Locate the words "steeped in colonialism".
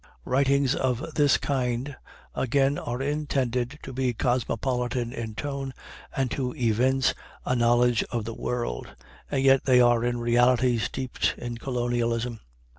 10.79-12.39